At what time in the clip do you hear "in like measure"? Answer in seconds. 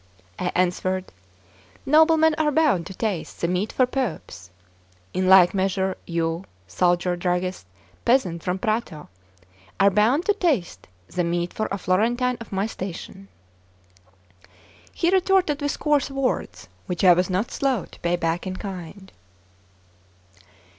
5.13-5.95